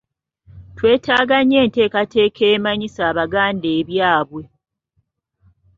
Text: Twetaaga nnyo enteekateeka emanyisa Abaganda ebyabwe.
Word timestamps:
Twetaaga 0.77 1.37
nnyo 1.41 1.57
enteekateeka 1.65 2.43
emanyisa 2.55 3.01
Abaganda 3.11 3.67
ebyabwe. 3.79 4.43